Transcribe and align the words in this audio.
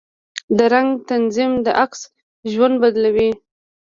د 0.57 0.59
رنګ 0.73 0.89
تنظیم 1.09 1.51
د 1.65 1.67
عکس 1.83 2.01
ژوند 2.51 2.75
بدلوي. 2.83 3.29